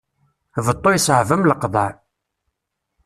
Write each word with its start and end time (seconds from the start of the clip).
Beṭṭu 0.65 0.89
yeṣɛeb 0.91 1.29
am 1.35 1.47
leqḍaɛ. 1.49 1.89